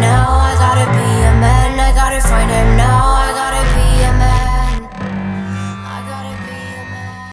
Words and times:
now. 0.00 0.38
I 0.40 0.54
gotta 0.58 0.86
be 0.90 1.08
a 1.30 1.32
man, 1.40 1.78
I 1.80 1.92
gotta 1.94 2.20
find 2.20 2.50
him 2.50 2.76
now. 2.76 3.15